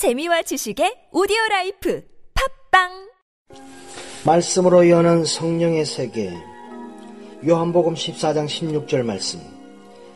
[0.00, 2.02] 재미와 지식의 오디오 life
[2.70, 2.88] 팟빵!
[4.24, 6.32] 말씀으로 여는 성령의 세계.
[7.46, 9.40] 요한복음 14장 16절 말씀.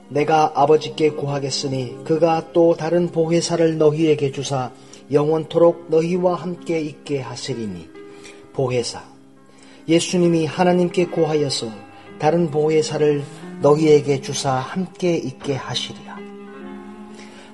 [0.08, 4.72] 내가 아버지께 구하겠으니 그가 또 다른 보혜사를 너희에게 주사
[5.12, 7.86] 영원토록 너희와 함께 있게 하시리니.
[8.54, 9.04] 보혜사.
[9.86, 11.68] 예수님이 하나님께 구하여서
[12.18, 13.22] 다른 보혜사를
[13.60, 16.13] 너희에게 주사 함께 있게 하시리라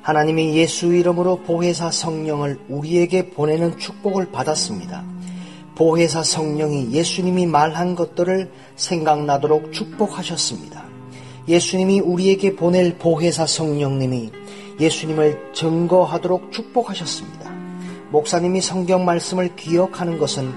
[0.02, 5.04] 하나님이 예수 이름으로 보혜사 성령을 우리에게 보내는 축복을 받았습니다.
[5.74, 10.84] 보혜사 성령이 예수님이 말한 것들을 생각나도록 축복하셨습니다.
[11.48, 14.30] 예수님이 우리에게 보낼 보혜사 성령님이
[14.78, 17.50] 예수님을 증거하도록 축복하셨습니다.
[18.10, 20.52] 목사님이 성경 말씀을 기억하는 것은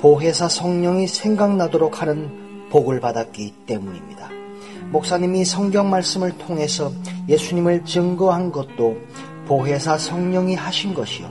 [0.00, 4.28] 보혜사 성령이 생각나도록 하는 복을 받았기 때문입니다.
[4.90, 6.92] 목사님이 성경 말씀을 통해서
[7.30, 8.98] 예수님을 증거한 것도
[9.46, 11.30] 보혜사 성령이 하신 것이요.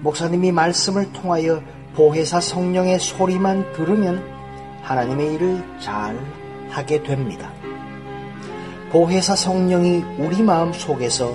[0.00, 1.62] 목사님이 말씀을 통하여
[1.94, 4.22] 보혜사 성령의 소리만 들으면
[4.82, 6.18] 하나님의 일을 잘
[6.68, 7.52] 하게 됩니다.
[8.90, 11.32] 보혜사 성령이 우리 마음 속에서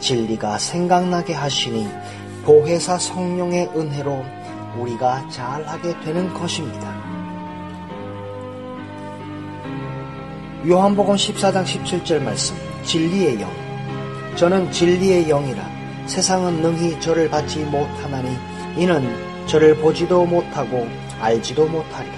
[0.00, 1.88] 진리가 생각나게 하시니
[2.44, 4.24] 보혜사 성령의 은혜로
[4.78, 6.94] 우리가 잘 하게 되는 것입니다.
[10.66, 13.50] 요한복음 14장 17절 말씀 진리의 영.
[14.36, 15.68] 저는 진리의 영이라
[16.06, 18.28] 세상은 능히 저를 받지 못하나니
[18.76, 20.86] 이는 저를 보지도 못하고
[21.20, 22.14] 알지도 못하리라.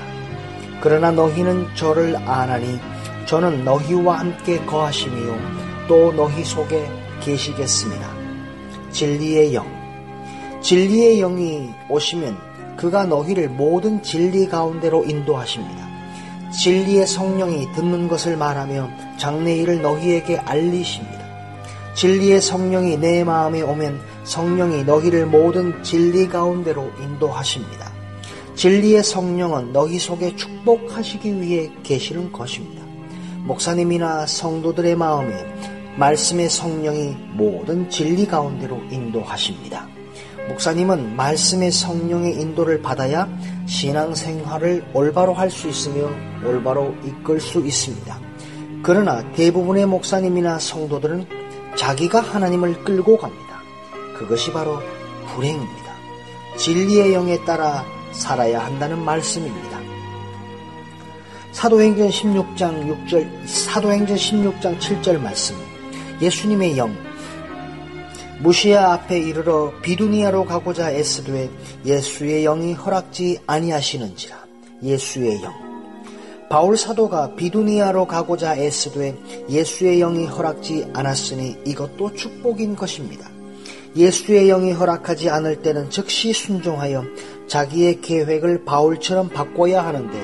[0.80, 2.78] 그러나 너희는 저를 아나니
[3.26, 5.38] 저는 너희와 함께 거하심이요
[5.88, 6.86] 또 너희 속에
[7.20, 8.06] 계시겠습니다.
[8.90, 9.66] 진리의 영.
[10.60, 15.97] 진리의 영이 오시면 그가 너희를 모든 진리 가운데로 인도하십니다
[16.50, 21.18] 진리의 성령이 듣는 것을 말하며 장래일을 너희에게 알리십니다.
[21.94, 27.92] 진리의 성령이 내 마음에 오면 성령이 너희를 모든 진리 가운데로 인도하십니다.
[28.54, 32.82] 진리의 성령은 너희 속에 축복하시기 위해 계시는 것입니다.
[33.44, 35.34] 목사님이나 성도들의 마음에
[35.96, 39.88] 말씀의 성령이 모든 진리 가운데로 인도하십니다.
[40.48, 43.28] 목사님은 말씀의 성령의 인도를 받아야
[43.66, 46.08] 신앙생활을 올바로 할 수 있으며
[46.44, 48.18] 올바로 이끌 수 있습니다.
[48.82, 51.26] 그러나 대부분의 목사님이나 성도들은
[51.76, 53.60] 자기가 하나님을 끌고 갑니다.
[54.18, 54.80] 그것이 바로
[55.34, 55.92] 불행입니다.
[56.56, 59.78] 진리의 영에 따라 살아야 한다는 말씀입니다.
[61.52, 65.56] 사도행전 16장 6절, 사도행전 16장 7절 말씀.
[66.20, 66.94] 예수님의 영,
[68.40, 71.50] 무시아 앞에 이르러 비두니아로 가고자 애쓰되
[71.84, 74.36] 예수의 영이 허락지 아니하시는지라
[74.80, 75.52] 예수의 영
[76.48, 79.16] 바울 사도가 비두니아로 가고자 애쓰되
[79.50, 83.28] 예수의 영이 허락지 않았으니 이것도 축복인 것입니다.
[83.96, 87.04] 예수의 영이 허락하지 않을 때는 즉시 순종하여
[87.48, 90.16] 자기의 계획을 바울처럼 바꿔야 하는데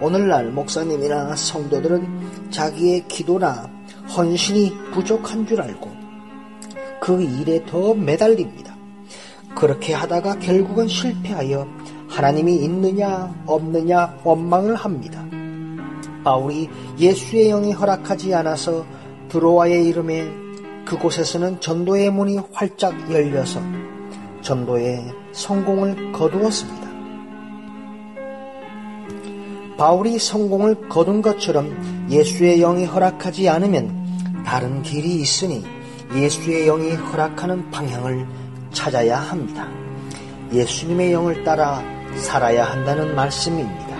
[0.00, 3.70] 오늘날 목사님이나 성도들은 자기의 기도나
[4.16, 6.01] 헌신이 부족한 줄 알고
[7.02, 8.76] 그 일에 더 매달립니다.
[9.56, 11.66] 그렇게 하다가 결국은 실패하여
[12.08, 15.26] 하나님이 있느냐 없느냐 원망을 합니다.
[16.22, 16.70] 바울이
[17.00, 18.86] 예수의 영이 허락하지 않아서
[19.30, 20.30] 드로아의 이름에
[20.84, 23.60] 그곳에서는 전도의 문이 활짝 열려서
[24.42, 26.88] 전도에 성공을 거두었습니다.
[29.76, 35.81] 바울이 성공을 거둔 것처럼 예수의 영이 허락하지 않으면 다른 길이 있으니
[36.14, 38.26] 예수의 영이 허락하는 방향을
[38.72, 39.66] 찾아야 합니다.
[40.52, 41.82] 예수님의 영을 따라
[42.14, 43.96] 살아야 한다는 말씀입니다.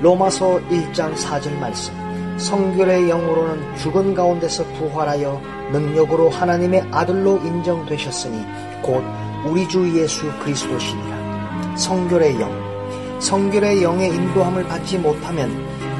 [0.00, 1.94] 로마서 1장 4절 말씀.
[2.38, 5.40] 성결의 영으로는 죽은 가운데서 부활하여
[5.72, 8.44] 능력으로 하나님의 아들로 인정되셨으니
[8.82, 9.02] 곧
[9.44, 11.76] 우리 주 예수 그리스도시니라.
[11.76, 12.50] 성결의 영.
[13.20, 15.50] 성결의 영의 인도함을 받지 못하면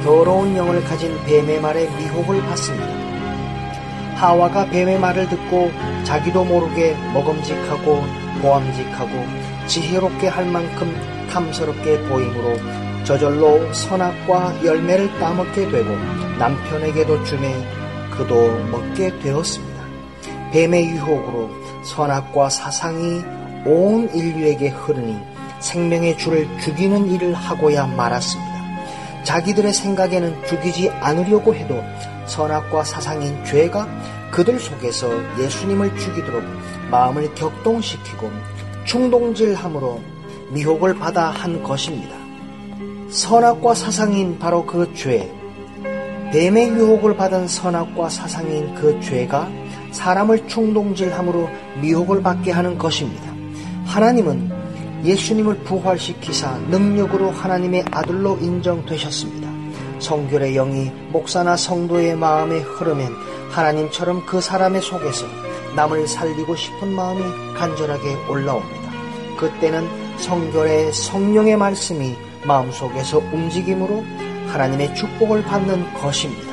[0.02, 3.07] 더러운 영을 가진 뱀의 말에 미혹을 받습니다.
[4.18, 5.70] 하와가 뱀의 말을 듣고
[6.02, 8.02] 자기도 모르게 먹음직하고
[8.42, 9.10] 보암직하고
[9.68, 10.92] 지혜롭게 할 만큼
[11.30, 12.56] 탐스럽게 보이므로
[13.04, 15.94] 저절로 선악과 열매를 따먹게 되고
[16.38, 17.54] 남편에게도 주매
[18.10, 19.78] 그도 먹게 되었습니다.
[20.52, 21.48] 뱀의 유혹으로
[21.84, 23.22] 선악과 사상이
[23.64, 25.16] 온 인류에게 흐르니
[25.60, 28.47] 생명의 주를 죽이는 일을 하고야 말았습니다.
[29.28, 31.84] 자기들의 생각에는 죽이지 않으려고 해도
[32.24, 33.86] 선악과 사상인 죄가
[34.30, 35.06] 그들 속에서
[35.38, 36.42] 예수님을 죽이도록
[36.90, 38.30] 마음을 격동시키고
[38.86, 40.00] 충동질함으로
[40.52, 42.16] 미혹을 받아 한 것입니다.
[43.10, 45.30] 선악과 사상인 바로 그 죄,
[46.32, 49.46] 뱀의 유혹을 받은 선악과 사상인 그 죄가
[49.92, 51.50] 사람을 충동질함으로
[51.82, 53.30] 미혹을 받게 하는 것입니다.
[53.84, 54.57] 하나님은
[55.04, 59.48] 예수님을 부활시키사 능력으로 하나님의 아들로 인정되셨습니다.
[60.00, 63.12] 성결의 영이 목사나 성도의 마음에 흐르면
[63.50, 65.26] 하나님처럼 그 사람의 속에서
[65.74, 67.22] 남을 살리고 싶은 마음이
[67.56, 68.88] 간절하게 올라옵니다.
[69.38, 69.86] 그때는
[70.18, 74.04] 성결의 성령의 말씀이 마음속에서 움직임으로
[74.48, 76.48] 하나님의 축복을 받는 것입니다.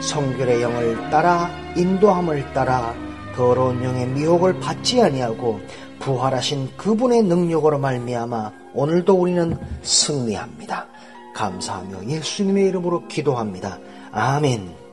[0.00, 2.94] 성결의 영을 따라 인도함을 따라
[3.36, 5.60] 더러운 영의 미혹을 받지 아니하고
[6.00, 10.86] 부활하신 그분의 능력으로 말미암아 오늘도 우리는 승리합니다.
[11.34, 13.78] 감사하며 예수님의 이름으로 기도합니다.
[14.10, 14.89] 아멘.